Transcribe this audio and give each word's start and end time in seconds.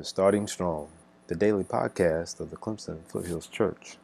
to 0.00 0.04
Starting 0.06 0.46
Strong, 0.46 0.88
the 1.26 1.34
daily 1.34 1.62
podcast 1.62 2.40
of 2.40 2.48
the 2.48 2.56
Clemson 2.56 3.00
Foothills 3.06 3.46
Church. 3.46 3.98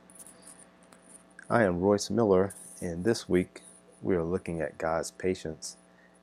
I 1.49 1.63
am 1.63 1.81
Royce 1.81 2.11
Miller, 2.11 2.53
and 2.83 3.03
this 3.03 3.31
week 3.31 3.63
we 4.03 4.15
are 4.15 4.23
looking 4.23 4.61
at 4.61 4.77
God's 4.77 5.11
patience 5.11 5.79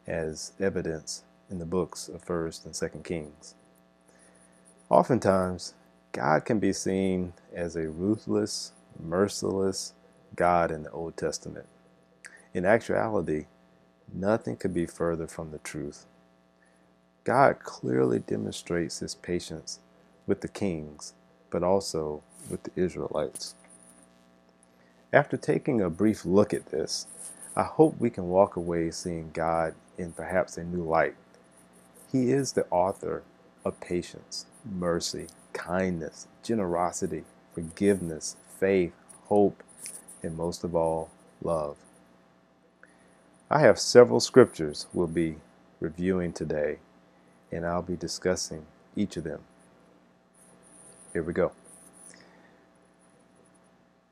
as 0.05 0.51
evidence 0.59 1.23
in 1.49 1.57
the 1.57 1.65
books 1.65 2.07
of 2.07 2.23
1st 2.23 2.65
and 2.65 2.73
2nd 2.75 3.03
Kings. 3.03 3.55
Oftentimes, 4.91 5.73
God 6.11 6.45
can 6.45 6.59
be 6.59 6.71
seen 6.71 7.33
as 7.51 7.75
a 7.75 7.89
ruthless, 7.89 8.73
merciless 9.01 9.93
God 10.35 10.69
in 10.69 10.83
the 10.83 10.91
Old 10.91 11.17
Testament. 11.17 11.65
In 12.53 12.63
actuality, 12.63 13.47
nothing 14.13 14.55
could 14.55 14.75
be 14.75 14.85
further 14.85 15.25
from 15.25 15.49
the 15.49 15.57
truth. 15.57 16.05
God 17.23 17.59
clearly 17.59 18.19
demonstrates 18.19 18.99
his 18.99 19.15
patience 19.15 19.79
with 20.27 20.41
the 20.41 20.47
kings, 20.49 21.13
but 21.49 21.63
also 21.63 22.21
with 22.49 22.63
the 22.63 22.71
Israelites. 22.75 23.55
After 25.13 25.37
taking 25.37 25.79
a 25.81 25.89
brief 25.89 26.25
look 26.25 26.53
at 26.53 26.67
this, 26.67 27.07
I 27.55 27.63
hope 27.63 27.95
we 27.99 28.09
can 28.09 28.27
walk 28.29 28.55
away 28.57 28.91
seeing 28.91 29.31
God 29.31 29.75
in 29.97 30.11
perhaps 30.11 30.57
a 30.57 30.63
new 30.63 30.83
light. 30.83 31.15
He 32.11 32.31
is 32.31 32.53
the 32.53 32.65
author 32.69 33.23
of 33.63 33.79
patience, 33.79 34.47
mercy, 34.65 35.27
kindness, 35.53 36.27
generosity, 36.43 37.23
forgiveness, 37.53 38.35
faith, 38.59 38.93
hope, 39.25 39.63
and 40.21 40.35
most 40.35 40.63
of 40.63 40.75
all, 40.75 41.09
love. 41.41 41.77
I 43.49 43.59
have 43.59 43.79
several 43.79 44.19
scriptures 44.19 44.87
we'll 44.93 45.07
be 45.07 45.37
reviewing 45.79 46.33
today 46.33 46.79
and 47.53 47.65
I'll 47.65 47.81
be 47.81 47.95
discussing 47.95 48.65
each 48.95 49.17
of 49.17 49.23
them. 49.23 49.41
Here 51.13 51.23
we 51.23 51.33
go. 51.33 51.51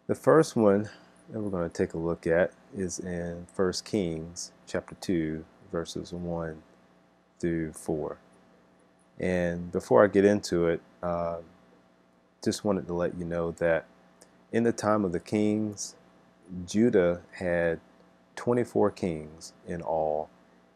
The 0.07 0.15
first 0.15 0.55
one 0.55 0.89
that 1.29 1.39
we're 1.39 1.49
going 1.49 1.69
to 1.69 1.75
take 1.75 1.93
a 1.93 1.97
look 1.97 2.27
at 2.27 2.51
is 2.75 2.99
in 2.99 3.47
1 3.55 3.73
Kings 3.85 4.51
chapter 4.67 4.95
2 5.01 5.43
verses 5.71 6.13
1 6.13 6.61
through 7.39 7.73
4. 7.73 8.17
And 9.19 9.71
before 9.71 10.03
I 10.03 10.07
get 10.07 10.25
into 10.25 10.67
it, 10.67 10.81
uh, 11.01 11.37
just 12.43 12.65
wanted 12.65 12.87
to 12.87 12.93
let 12.93 13.17
you 13.17 13.25
know 13.25 13.51
that 13.51 13.85
in 14.51 14.63
the 14.63 14.71
time 14.71 15.05
of 15.05 15.11
the 15.11 15.19
kings, 15.19 15.95
Judah 16.65 17.21
had 17.33 17.79
24 18.35 18.91
kings 18.91 19.53
in 19.67 19.81
all, 19.81 20.29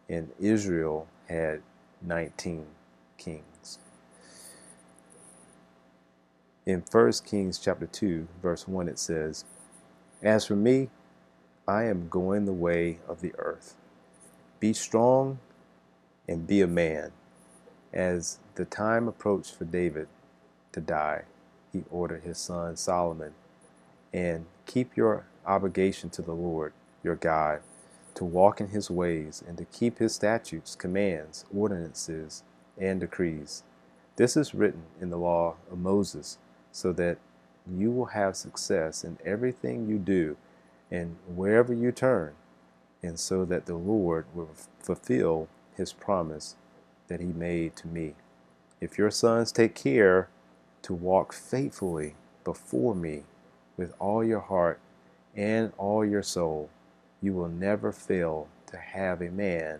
and 0.07 0.31
Israel 0.39 1.07
had 1.27 1.61
19 2.01 2.65
kings. 3.17 3.79
In 6.65 6.83
1 6.91 7.11
Kings 7.25 7.59
chapter 7.59 7.85
2, 7.85 8.27
verse 8.41 8.67
1, 8.67 8.87
it 8.87 8.97
says, 8.97 9.45
As 10.23 10.45
for 10.45 10.55
me, 10.55 10.89
I 11.67 11.83
am 11.83 12.09
going 12.09 12.45
the 12.45 12.53
way 12.53 12.99
of 13.07 13.21
the 13.21 13.33
earth. 13.37 13.75
Be 14.59 14.73
strong 14.73 15.39
and 16.27 16.47
be 16.47 16.61
a 16.61 16.67
man. 16.67 17.11
As 17.93 18.39
the 18.55 18.65
time 18.65 19.07
approached 19.07 19.55
for 19.55 19.65
David 19.65 20.07
to 20.71 20.81
die, 20.81 21.23
he 21.71 21.83
ordered 21.91 22.23
his 22.23 22.37
son 22.37 22.75
Solomon, 22.77 23.33
and 24.13 24.45
keep 24.65 24.97
your 24.97 25.27
obligation 25.45 26.09
to 26.11 26.21
the 26.21 26.33
Lord 26.33 26.73
your 27.03 27.15
God 27.15 27.61
to 28.15 28.25
walk 28.25 28.59
in 28.59 28.69
his 28.69 28.89
ways 28.89 29.43
and 29.47 29.57
to 29.57 29.65
keep 29.65 29.99
his 29.99 30.15
statutes, 30.15 30.75
commands, 30.75 31.45
ordinances, 31.55 32.43
and 32.77 32.99
decrees. 32.99 33.63
This 34.15 34.35
is 34.37 34.55
written 34.55 34.83
in 34.99 35.09
the 35.09 35.17
law 35.17 35.55
of 35.71 35.77
Moses, 35.77 36.37
so 36.71 36.91
that 36.93 37.17
you 37.69 37.91
will 37.91 38.07
have 38.07 38.35
success 38.35 39.03
in 39.03 39.17
everything 39.25 39.87
you 39.87 39.97
do 39.97 40.37
and 40.91 41.17
wherever 41.27 41.73
you 41.73 41.91
turn, 41.91 42.33
and 43.01 43.19
so 43.19 43.43
that 43.45 43.65
the 43.65 43.75
Lord 43.75 44.25
will 44.33 44.51
fulfill 44.79 45.47
his 45.75 45.91
promise 45.91 46.55
that 47.07 47.19
he 47.19 47.27
made 47.27 47.75
to 47.77 47.87
me. 47.87 48.15
If 48.79 48.97
your 48.97 49.11
sons 49.11 49.51
take 49.51 49.75
care 49.75 50.29
to 50.83 50.93
walk 50.93 51.33
faithfully 51.33 52.15
before 52.43 52.95
me 52.95 53.23
with 53.77 53.93
all 53.99 54.23
your 54.23 54.39
heart 54.39 54.79
and 55.35 55.73
all 55.77 56.05
your 56.05 56.23
soul, 56.23 56.69
you 57.21 57.33
will 57.33 57.49
never 57.49 57.91
fail 57.91 58.47
to 58.67 58.77
have 58.77 59.21
a 59.21 59.29
man 59.29 59.79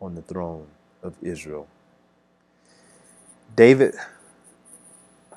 on 0.00 0.14
the 0.14 0.22
throne 0.22 0.66
of 1.02 1.14
Israel. 1.22 1.66
David, 3.56 3.94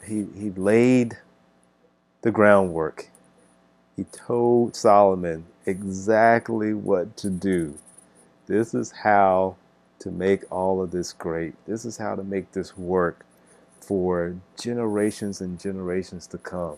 he, 0.06 0.26
he 0.36 0.50
laid 0.52 1.18
the 2.22 2.32
groundwork. 2.32 3.10
He 3.96 4.06
told 4.06 4.76
Solomon 4.76 5.46
exactly 5.66 6.74
what 6.74 7.18
to 7.18 7.30
do. 7.30 7.78
This 8.48 8.74
is 8.74 8.92
how 8.92 9.58
to 10.00 10.12
make 10.12 10.50
all 10.52 10.82
of 10.82 10.92
this 10.92 11.14
great. 11.14 11.54
This 11.66 11.86
is 11.86 11.98
how 11.98 12.16
to 12.16 12.24
make 12.24 12.52
this 12.52 12.78
work 12.78 13.26
for 13.82 14.36
generations 14.60 15.42
and 15.42 15.60
generations 15.60 16.28
to 16.28 16.38
come. 16.38 16.78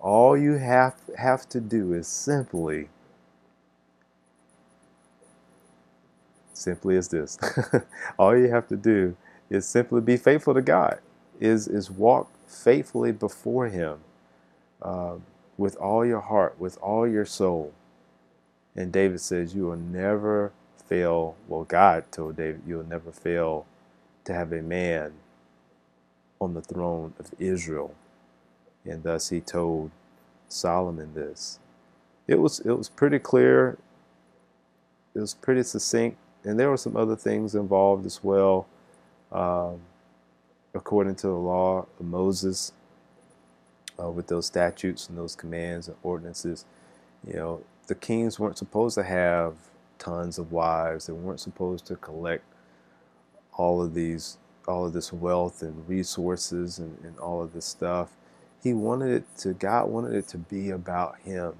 All 0.00 0.36
you 0.36 0.54
have, 0.54 0.96
have 1.16 1.48
to 1.50 1.60
do 1.60 1.92
is 1.92 2.06
simply 2.08 2.88
simply 6.62 6.96
as 6.96 7.08
this. 7.08 7.38
All 8.18 8.36
you 8.38 8.48
have 8.50 8.68
to 8.68 8.76
do 8.76 9.16
is 9.50 9.66
simply 9.66 10.02
be 10.02 10.16
faithful 10.18 10.54
to 10.54 10.62
God, 10.62 11.00
is, 11.40 11.68
is 11.68 11.90
walk 11.90 12.30
faithfully 12.48 13.12
before 13.12 13.68
Him 13.68 13.98
uh, 14.82 15.16
with 15.58 15.76
all 15.78 16.04
your 16.06 16.20
heart, 16.20 16.56
with 16.60 16.78
all 16.82 17.08
your 17.08 17.26
soul. 17.26 17.72
And 18.76 18.92
David 18.92 19.20
says, 19.20 19.54
You 19.54 19.66
will 19.66 19.76
never 19.76 20.52
fail. 20.86 21.36
Well, 21.48 21.64
God 21.64 22.04
told 22.12 22.36
David, 22.36 22.62
You 22.66 22.76
will 22.78 22.84
never 22.88 23.12
fail 23.12 23.66
to 24.24 24.34
have 24.34 24.52
a 24.52 24.62
man 24.62 25.12
on 26.40 26.54
the 26.54 26.62
throne 26.62 27.14
of 27.18 27.28
Israel. 27.38 27.94
And 28.84 29.02
thus 29.02 29.30
he 29.30 29.40
told 29.40 29.90
Solomon 30.48 31.14
this. 31.14 31.58
It 32.28 32.40
was 32.40 32.60
it 32.60 32.72
was 32.72 32.88
pretty 32.88 33.18
clear. 33.18 33.78
It 35.14 35.20
was 35.20 35.34
pretty 35.34 35.62
succinct 35.64 36.18
and 36.44 36.58
there 36.58 36.70
were 36.70 36.76
some 36.76 36.96
other 36.96 37.16
things 37.16 37.54
involved 37.54 38.06
as 38.06 38.22
well. 38.22 38.66
Um, 39.30 39.80
according 40.74 41.14
to 41.16 41.26
the 41.26 41.34
law 41.34 41.86
of 41.98 42.06
Moses, 42.06 42.72
uh, 44.00 44.10
with 44.10 44.26
those 44.26 44.46
statutes 44.46 45.08
and 45.08 45.16
those 45.16 45.36
commands 45.36 45.88
and 45.88 45.96
ordinances, 46.02 46.64
you 47.26 47.34
know, 47.34 47.62
the 47.86 47.94
kings 47.94 48.38
weren't 48.38 48.58
supposed 48.58 48.94
to 48.96 49.02
have 49.02 49.54
tons 49.98 50.38
of 50.38 50.52
wives. 50.52 51.06
They 51.06 51.12
weren't 51.12 51.40
supposed 51.40 51.86
to 51.86 51.96
collect 51.96 52.44
all 53.52 53.82
of 53.82 53.94
these, 53.94 54.38
all 54.66 54.86
of 54.86 54.92
this 54.92 55.12
wealth 55.12 55.62
and 55.62 55.88
resources 55.88 56.78
and, 56.78 56.98
and 57.04 57.18
all 57.18 57.42
of 57.42 57.52
this 57.52 57.66
stuff. 57.66 58.10
He 58.62 58.72
wanted 58.72 59.10
it 59.10 59.36
to, 59.38 59.54
God 59.54 59.88
wanted 59.88 60.14
it 60.14 60.28
to 60.28 60.38
be 60.38 60.70
about 60.70 61.18
Him. 61.20 61.54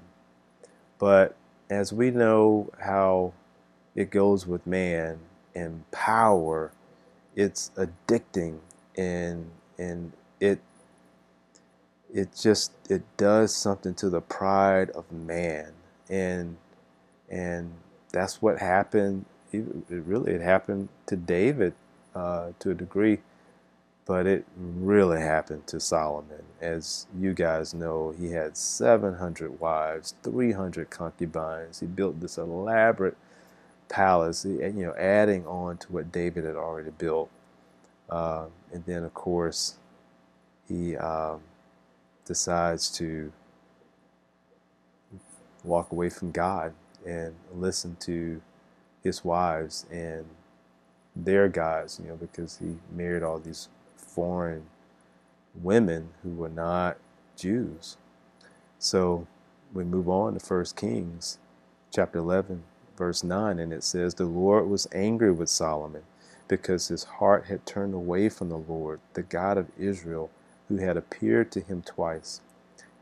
But 0.99 1.35
as 1.69 1.93
we 1.93 2.11
know 2.11 2.69
how 2.79 3.33
it 3.95 4.09
goes 4.11 4.47
with 4.47 4.65
man 4.67 5.19
and 5.55 5.89
power. 5.91 6.71
It's 7.35 7.71
addicting 7.77 8.59
and 8.97 9.51
and 9.77 10.13
it 10.39 10.61
it 12.13 12.29
just 12.39 12.73
it 12.89 13.03
does 13.17 13.55
something 13.55 13.93
to 13.95 14.09
the 14.09 14.21
pride 14.21 14.89
of 14.91 15.11
man. 15.11 15.73
And 16.09 16.57
and 17.29 17.73
that's 18.11 18.41
what 18.41 18.59
happened. 18.59 19.25
It, 19.51 19.65
really 19.89 20.33
it 20.33 20.41
happened 20.41 20.89
to 21.07 21.15
david 21.15 21.73
uh, 22.15 22.51
to 22.59 22.71
a 22.71 22.73
degree 22.75 23.19
but 24.05 24.27
it 24.27 24.45
really 24.57 25.19
happened 25.21 25.67
to 25.67 25.79
solomon. 25.79 26.43
As 26.61 27.07
you 27.19 27.33
guys 27.33 27.73
know 27.73 28.15
he 28.17 28.31
had 28.31 28.57
700 28.57 29.59
wives 29.59 30.15
300 30.23 30.89
concubines. 30.89 31.81
He 31.81 31.87
built 31.87 32.19
this 32.21 32.37
elaborate 32.37 33.17
palace, 33.93 34.43
you 34.43 34.71
know, 34.73 34.95
adding 34.97 35.45
on 35.45 35.77
to 35.77 35.91
what 35.91 36.11
David 36.11 36.45
had 36.45 36.55
already 36.55 36.89
built. 36.89 37.29
Uh, 38.09 38.45
and 38.71 38.83
then, 38.87 39.03
of 39.03 39.13
course, 39.13 39.75
he 40.67 40.97
um, 40.97 41.41
decides 42.25 42.89
to 42.97 43.31
walk 45.63 45.91
away 45.91 46.09
from 46.09 46.31
God 46.31 46.73
and 47.05 47.35
listen 47.53 47.95
to 48.01 48.41
his 49.03 49.23
wives 49.23 49.85
and 49.91 50.25
their 51.15 51.47
gods, 51.47 51.99
you 52.01 52.09
know, 52.09 52.15
because 52.15 52.57
he 52.57 52.77
married 52.91 53.21
all 53.21 53.37
these 53.37 53.69
foreign 53.95 54.63
women 55.53 56.09
who 56.23 56.31
were 56.33 56.49
not 56.49 56.97
Jews. 57.37 57.97
So 58.79 59.27
we 59.71 59.83
move 59.83 60.09
on 60.09 60.33
to 60.33 60.39
First 60.39 60.75
Kings 60.75 61.37
chapter 61.91 62.17
11 62.17 62.63
verse 62.97 63.23
9, 63.23 63.59
and 63.59 63.73
it 63.73 63.83
says, 63.83 64.15
The 64.15 64.25
Lord 64.25 64.67
was 64.67 64.87
angry 64.93 65.31
with 65.31 65.49
Solomon 65.49 66.03
because 66.47 66.89
his 66.89 67.05
heart 67.05 67.45
had 67.45 67.65
turned 67.65 67.93
away 67.93 68.29
from 68.29 68.49
the 68.49 68.57
Lord, 68.57 68.99
the 69.13 69.23
God 69.23 69.57
of 69.57 69.71
Israel, 69.77 70.29
who 70.67 70.77
had 70.77 70.97
appeared 70.97 71.51
to 71.53 71.61
him 71.61 71.81
twice. 71.81 72.41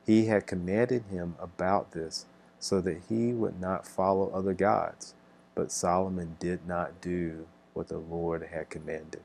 He 0.05 0.25
had 0.25 0.47
commanded 0.47 1.03
him 1.11 1.35
about 1.39 1.91
this 1.91 2.25
so 2.59 2.81
that 2.81 3.01
he 3.09 3.33
would 3.33 3.59
not 3.59 3.87
follow 3.87 4.29
other 4.31 4.53
gods. 4.53 5.13
But 5.55 5.71
Solomon 5.71 6.37
did 6.39 6.67
not 6.67 7.01
do 7.01 7.47
what 7.73 7.87
the 7.89 7.97
Lord 7.97 8.47
had 8.51 8.69
commanded. 8.69 9.21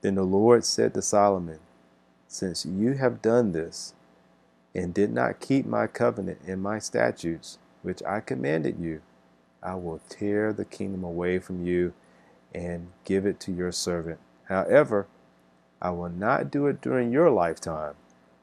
Then 0.00 0.14
the 0.14 0.22
Lord 0.24 0.64
said 0.64 0.94
to 0.94 1.02
Solomon, 1.02 1.58
Since 2.28 2.66
you 2.66 2.94
have 2.94 3.22
done 3.22 3.52
this, 3.52 3.94
and 4.74 4.94
did 4.94 5.12
not 5.12 5.40
keep 5.40 5.66
my 5.66 5.86
covenant 5.86 6.40
and 6.46 6.62
my 6.62 6.78
statutes, 6.78 7.58
which 7.82 8.02
I 8.04 8.20
commanded 8.20 8.78
you, 8.78 9.02
I 9.62 9.74
will 9.76 10.00
tear 10.08 10.52
the 10.52 10.64
kingdom 10.64 11.04
away 11.04 11.38
from 11.38 11.64
you 11.64 11.94
and 12.54 12.88
give 13.04 13.26
it 13.26 13.40
to 13.40 13.52
your 13.52 13.72
servant. 13.72 14.18
However, 14.44 15.06
I 15.80 15.90
will 15.90 16.10
not 16.10 16.50
do 16.50 16.66
it 16.66 16.80
during 16.80 17.12
your 17.12 17.30
lifetime 17.30 17.94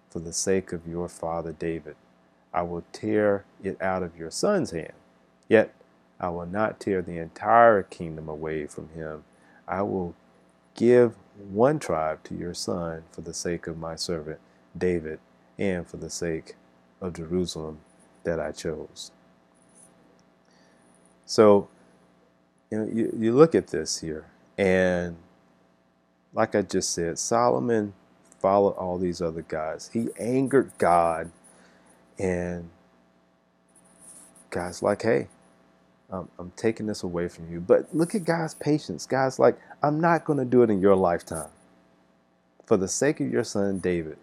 for 0.10 0.20
the 0.20 0.34
sake 0.34 0.72
of 0.72 0.88
your 0.88 1.08
father 1.08 1.52
David. 1.52 1.96
I 2.54 2.64
will 2.64 2.84
tear 2.92 3.46
it 3.64 3.82
out 3.82 4.04
of 4.04 4.18
your 4.18 4.32
son's 4.32 4.72
hand. 4.72 4.94
Yet 5.48 5.74
I 6.20 6.30
will 6.30 6.46
not 6.46 6.80
tear 6.80 7.02
the 7.02 7.18
entire 7.18 7.84
kingdom 7.84 8.28
away 8.28 8.66
from 8.66 8.90
him. 8.90 9.24
I 9.68 9.84
will 9.84 10.16
give 10.76 11.16
one 11.38 11.80
tribe 11.80 12.24
to 12.26 12.36
your 12.36 12.54
son 12.54 13.04
for 13.12 13.22
the 13.22 13.34
sake 13.34 13.68
of 13.68 13.78
my 13.78 13.96
servant 13.96 14.40
David 14.78 15.20
and 15.58 15.88
for 15.88 15.98
the 15.98 16.10
sake 16.10 16.56
of 17.02 17.14
Jerusalem 17.14 17.80
that 18.24 18.40
I 18.40 18.52
chose. 18.52 19.12
So, 21.30 21.68
you 22.72 22.80
know, 22.80 22.90
you, 22.92 23.16
you 23.16 23.34
look 23.34 23.54
at 23.54 23.68
this 23.68 24.02
here, 24.02 24.26
and 24.58 25.16
like 26.34 26.56
I 26.56 26.64
just 26.64 26.92
said, 26.92 27.20
Solomon 27.20 27.94
followed 28.42 28.72
all 28.72 28.98
these 28.98 29.22
other 29.22 29.44
guys. 29.44 29.92
He 29.94 30.08
angered 30.20 30.72
God, 30.80 31.30
and 32.18 32.68
God's 34.50 34.82
like, 34.82 35.04
hey, 35.04 35.28
I'm 36.12 36.52
taking 36.56 36.88
this 36.88 37.04
away 37.04 37.28
from 37.28 37.52
you. 37.52 37.60
But 37.60 37.94
look 37.94 38.16
at 38.16 38.26
God's 38.26 38.56
patience. 38.56 39.06
God's 39.06 39.38
like, 39.38 39.56
I'm 39.84 40.02
not 40.02 40.26
going 40.26 40.40
to 40.40 40.46
do 40.46 40.64
it 40.64 40.72
in 40.72 40.82
your 40.82 40.96
lifetime. 40.96 41.52
For 42.66 42.76
the 42.76 42.88
sake 42.88 43.20
of 43.20 43.32
your 43.32 43.44
son 43.44 43.78
David, 43.78 44.18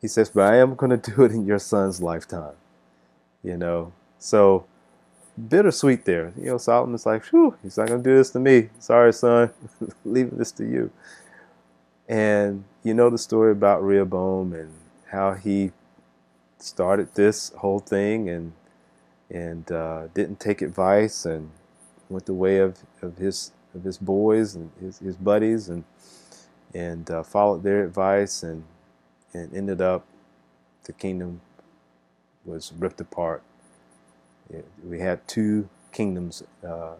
he 0.00 0.08
says, 0.08 0.30
but 0.30 0.50
I 0.50 0.56
am 0.56 0.76
going 0.76 0.98
to 0.98 1.10
do 1.10 1.24
it 1.24 1.32
in 1.32 1.44
your 1.44 1.58
son's 1.58 2.00
lifetime. 2.00 2.54
You 3.42 3.58
know, 3.58 3.92
so 4.18 4.64
bittersweet 5.36 6.04
there. 6.04 6.32
You 6.36 6.46
know, 6.46 6.58
Solomon's 6.58 7.06
like, 7.06 7.24
whew, 7.26 7.56
he's 7.62 7.76
not 7.76 7.88
going 7.88 8.02
to 8.02 8.08
do 8.08 8.16
this 8.16 8.30
to 8.30 8.40
me. 8.40 8.70
Sorry, 8.78 9.12
son, 9.12 9.50
leaving 10.04 10.38
this 10.38 10.52
to 10.52 10.64
you. 10.64 10.90
And 12.08 12.64
you 12.82 12.94
know 12.94 13.10
the 13.10 13.18
story 13.18 13.52
about 13.52 13.82
Rehoboam 13.82 14.52
and 14.52 14.70
how 15.10 15.34
he 15.34 15.72
started 16.58 17.14
this 17.14 17.50
whole 17.58 17.78
thing 17.78 18.28
and 18.28 18.52
and 19.30 19.70
uh, 19.72 20.06
didn't 20.14 20.38
take 20.38 20.62
advice 20.62 21.24
and 21.24 21.50
went 22.08 22.26
the 22.26 22.34
way 22.34 22.58
of, 22.58 22.78
of 23.02 23.16
his 23.16 23.52
of 23.74 23.84
his 23.84 23.98
boys 23.98 24.54
and 24.54 24.70
his, 24.80 24.98
his 24.98 25.16
buddies 25.16 25.68
and 25.68 25.84
and 26.74 27.10
uh, 27.10 27.22
followed 27.22 27.62
their 27.62 27.84
advice 27.84 28.42
and 28.42 28.64
and 29.32 29.54
ended 29.54 29.80
up 29.80 30.04
the 30.84 30.92
kingdom 30.92 31.40
was 32.44 32.72
ripped 32.78 33.00
apart 33.00 33.42
we 34.84 35.00
had 35.00 35.26
two 35.28 35.68
kingdoms 35.92 36.42
uh, 36.64 36.68
uh, 36.68 36.96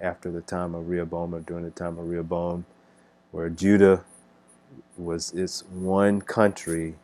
after 0.00 0.30
the 0.30 0.42
time 0.42 0.74
of 0.74 0.88
Rehoboam 0.88 1.34
or 1.34 1.40
during 1.40 1.64
the 1.64 1.70
time 1.70 1.98
of 1.98 2.08
Rehoboam, 2.08 2.66
where 3.32 3.50
Judah 3.50 4.04
was 4.96 5.32
its 5.32 5.62
one 5.66 6.22
country, 6.22 6.96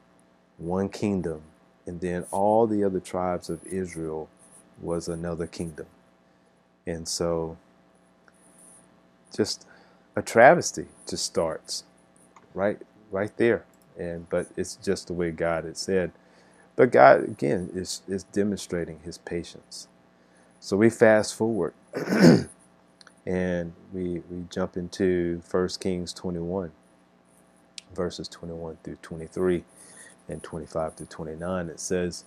one 0.59 0.89
kingdom, 0.89 1.43
and 1.87 2.01
then 2.01 2.27
all 2.31 2.67
the 2.67 2.85
other 2.85 3.01
tribes 3.01 3.51
of 3.51 3.65
Israel 3.67 4.29
was 4.81 5.09
another 5.09 5.47
kingdom. 5.47 5.87
And 6.87 7.09
so 7.09 7.59
just 9.37 9.67
a 10.17 10.23
travesty 10.23 10.87
just 11.09 11.25
starts 11.27 11.85
right 12.55 12.79
right 13.11 13.37
there. 13.39 13.65
And 13.99 14.29
but 14.31 14.49
it's 14.57 14.77
just 14.77 15.09
the 15.09 15.15
way 15.15 15.31
God 15.33 15.65
had 15.65 15.77
said. 15.77 16.13
But 16.77 16.93
God, 16.93 17.25
again, 17.25 17.71
is, 17.75 18.03
is 18.09 18.25
demonstrating 18.25 19.01
his 19.05 19.19
patience. 19.19 19.89
So 20.61 20.77
we 20.77 20.91
fast 20.91 21.35
forward 21.37 21.75
and 23.27 23.73
we, 23.93 24.23
we 24.31 24.45
jump 24.51 24.77
into 24.77 25.43
1 25.51 25.69
Kings 25.81 26.13
21, 26.15 26.73
verses 27.95 28.29
21 28.29 28.79
through 28.85 28.97
23 29.03 29.65
and 30.29 30.43
25 30.43 30.95
through 30.97 31.07
29. 31.07 31.69
It 31.71 31.81
says, 31.81 32.25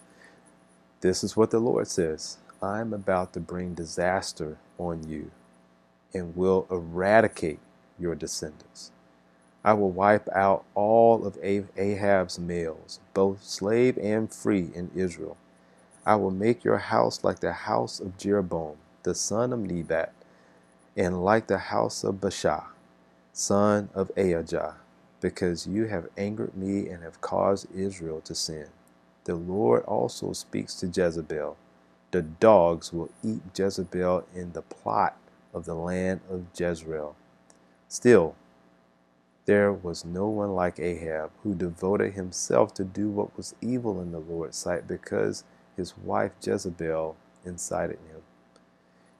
This 1.01 1.23
is 1.23 1.38
what 1.38 1.51
the 1.51 1.59
Lord 1.59 1.88
says 1.88 2.38
I'm 2.61 2.94
about 2.94 3.33
to 3.33 3.39
bring 3.41 3.73
disaster 3.75 4.57
on 4.79 5.07
you 5.09 5.31
and 6.13 6.35
will 6.35 6.67
eradicate 6.71 7.59
your 7.99 8.15
descendants. 8.15 8.91
I 9.63 9.74
will 9.74 9.92
wipe 9.92 10.30
out 10.36 10.65
all 10.75 11.25
of 11.25 11.38
Ahab's 11.44 12.39
males, 12.39 13.00
both 13.13 13.44
slave 13.44 13.98
and 13.98 14.31
free 14.33 14.69
in 14.74 14.92
Israel. 14.95 15.38
I 16.06 16.15
will 16.15 16.31
make 16.31 16.63
your 16.63 16.77
house 16.80 17.24
like 17.24 17.39
the 17.42 17.54
house 17.54 18.00
of 18.00 18.18
Jeroboam, 18.18 18.77
the 19.04 19.15
son 19.15 19.54
of 19.54 19.59
Nebat, 19.59 20.13
and 20.95 21.24
like 21.24 21.48
the 21.48 21.57
house 21.57 22.04
of 22.04 22.15
Baasha, 22.15 22.65
son 23.33 23.89
of 23.94 24.12
Ahijah, 24.18 24.75
because 25.21 25.68
you 25.68 25.86
have 25.86 26.07
angered 26.18 26.56
me 26.56 26.89
and 26.89 27.04
have 27.04 27.21
caused 27.21 27.68
Israel 27.75 28.21
to 28.21 28.36
sin. 28.36 28.68
The 29.25 29.36
Lord 29.36 29.83
also 29.86 30.33
speaks 30.33 30.75
to 30.75 30.88
Jezebel. 30.88 31.57
The 32.12 32.21
dogs 32.21 32.94
will 32.94 33.09
eat 33.24 33.42
Jezebel 33.57 34.25
in 34.33 34.54
the 34.54 34.62
plot 34.63 35.18
of 35.54 35.65
the 35.65 35.75
land 35.75 36.21
of 36.30 36.45
Jezreel. 36.57 37.15
Still, 37.89 38.36
there 39.47 39.71
was 39.71 40.03
no 40.05 40.27
one 40.27 40.53
like 40.53 40.77
Ahab 40.77 41.31
who 41.41 41.55
devoted 41.55 42.13
himself 42.13 42.73
to 42.75 42.83
do 42.83 43.09
what 43.09 43.35
was 43.38 43.55
evil 43.61 44.01
in 44.01 44.11
the 44.11 44.19
Lord's 44.19 44.57
sight 44.57 44.88
because 44.88 45.45
his 45.77 45.97
wife 45.97 46.33
Jezebel 46.44 47.16
incited 47.45 47.97
him. 48.09 48.21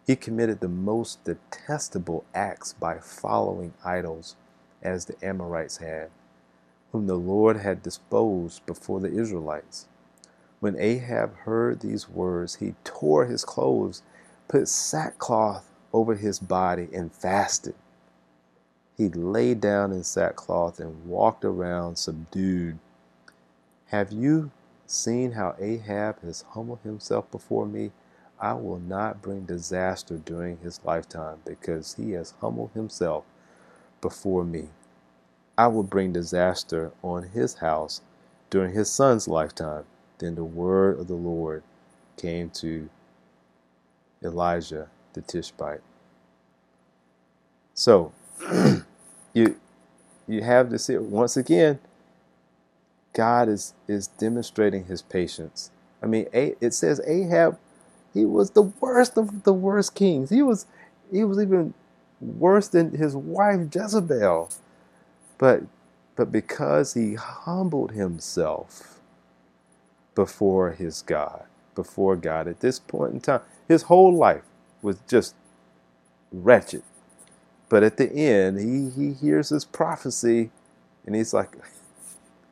He 0.06 0.18
committed 0.18 0.60
the 0.60 0.68
most 0.68 1.24
detestable 1.24 2.26
acts 2.36 2.74
by 2.74 3.00
following 3.00 3.74
idols, 3.86 4.36
as 4.84 5.06
the 5.06 5.16
Amorites 5.26 5.78
had, 5.78 6.10
whom 6.92 7.08
the 7.08 7.16
Lord 7.16 7.58
had 7.58 7.82
disposed 7.82 8.66
before 8.66 9.00
the 9.00 9.12
Israelites. 9.12 9.88
When 10.60 10.78
Ahab 10.78 11.36
heard 11.38 11.80
these 11.80 12.10
words, 12.10 12.56
he 12.56 12.76
tore 12.84 13.28
his 13.28 13.46
clothes, 13.46 14.04
put 14.50 14.68
sackcloth 14.68 15.72
over 15.94 16.16
his 16.16 16.40
body, 16.40 16.90
and 16.94 17.14
fasted 17.14 17.76
he 18.98 19.10
lay 19.10 19.54
down 19.54 19.92
in 19.92 20.04
sackcloth 20.04 20.80
and 20.80 21.06
walked 21.06 21.46
around 21.46 21.98
subdued. 21.98 22.80
Have 23.88 24.12
you 24.12 24.52
seen 24.88 25.34
how 25.34 25.56
Ahab 25.60 26.22
has 26.22 26.44
humbled 26.50 26.80
himself 26.84 27.30
before 27.32 27.66
me? 27.68 27.92
I 28.40 28.54
will 28.54 28.80
not 28.80 29.22
bring 29.22 29.46
disaster 29.46 30.18
during 30.18 30.58
his 30.58 30.80
lifetime 30.84 31.40
because 31.46 31.96
he 31.96 32.12
has 32.12 32.34
humbled 32.42 32.72
himself 32.74 33.24
before 34.02 34.44
me. 34.44 34.70
I 35.58 35.68
will 35.68 35.84
bring 35.84 36.14
disaster 36.14 36.92
on 37.04 37.24
his 37.30 37.56
house 37.56 38.02
during 38.50 38.74
his 38.74 38.92
son's 38.92 39.28
lifetime. 39.28 39.86
Then 40.20 40.36
the 40.36 40.44
word 40.44 41.00
of 41.00 41.08
the 41.08 41.16
Lord 41.16 41.64
came 42.16 42.50
to 42.52 42.90
Elijah 44.24 44.90
the 45.14 45.22
Tishbite. 45.22 45.82
So, 47.74 48.14
you 49.38 49.58
you 50.28 50.42
have 50.44 50.70
to 50.72 50.80
see 50.80 50.98
once 50.98 51.38
again 51.38 51.80
God 53.14 53.50
is 53.50 53.74
is 53.88 54.08
demonstrating 54.08 54.86
his 54.86 55.02
patience. 55.02 55.72
I 56.04 56.08
mean, 56.08 56.28
it 56.62 56.74
says 56.74 57.02
Ahab 57.08 57.58
he 58.14 58.26
was 58.26 58.52
the 58.52 58.64
worst 58.64 59.18
of 59.18 59.44
the 59.44 59.54
worst 59.54 59.96
kings. 59.96 60.30
He 60.32 60.42
was 60.42 60.66
he 61.12 61.24
was 61.24 61.40
even 61.40 61.74
worse 62.22 62.68
than 62.68 62.92
his 62.98 63.16
wife 63.16 63.62
Jezebel. 63.74 64.50
But 65.38 65.64
but 66.16 66.32
because 66.32 66.94
he 66.96 67.16
humbled 67.16 67.92
himself 67.94 69.02
before 70.16 70.72
his 70.72 71.04
God, 71.04 71.46
before 71.76 72.16
God 72.16 72.48
at 72.48 72.62
this 72.62 72.80
point 72.80 73.14
in 73.14 73.22
time, 73.22 73.42
his 73.68 73.84
whole 73.84 74.16
life 74.16 74.44
was 74.82 74.98
just 75.08 75.36
wretched. 76.32 76.84
But 77.70 77.84
at 77.84 77.98
the 77.98 78.12
end, 78.12 78.60
he, 78.60 78.90
he 78.90 79.14
hears 79.14 79.50
this 79.50 79.66
prophecy 79.66 80.52
and 81.06 81.16
he's 81.16 81.34
like, 81.34 81.58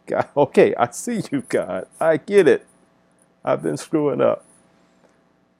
God, 0.07 0.29
okay, 0.35 0.75
I 0.75 0.91
see 0.91 1.23
you, 1.31 1.43
God. 1.49 1.87
I 1.99 2.17
get 2.17 2.47
it. 2.47 2.65
I've 3.43 3.63
been 3.63 3.77
screwing 3.77 4.21
up. 4.21 4.45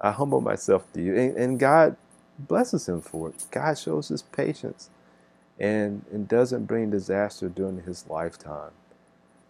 I 0.01 0.11
humble 0.11 0.41
myself 0.41 0.91
to 0.93 1.01
you. 1.01 1.15
And, 1.15 1.37
and 1.37 1.59
God 1.59 1.97
blesses 2.39 2.87
him 2.89 3.01
for 3.01 3.29
it. 3.29 3.45
God 3.51 3.77
shows 3.77 4.09
his 4.09 4.23
patience 4.23 4.89
and, 5.59 6.05
and 6.11 6.27
doesn't 6.27 6.65
bring 6.65 6.91
disaster 6.91 7.49
during 7.49 7.83
his 7.83 8.07
lifetime. 8.09 8.71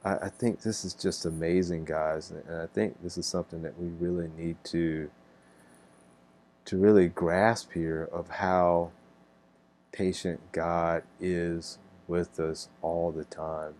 I, 0.06 0.16
I 0.16 0.30
think 0.30 0.62
this 0.62 0.86
is 0.86 0.94
just 0.94 1.26
amazing, 1.26 1.86
guys, 1.86 2.32
and 2.32 2.62
I 2.62 2.68
think 2.68 3.02
this 3.04 3.18
is 3.18 3.26
something 3.26 3.62
that 3.64 3.80
we 3.80 3.90
really 3.90 4.30
need 4.38 4.58
to 4.66 5.10
to 6.66 6.78
really 6.78 7.08
grasp 7.10 7.74
here 7.74 8.10
of 8.12 8.30
how 8.30 8.92
patient 9.96 10.42
God 10.52 11.04
is 11.22 11.80
with 12.06 12.38
us 12.38 12.68
all 12.82 13.14
the 13.14 13.24
time. 13.24 13.76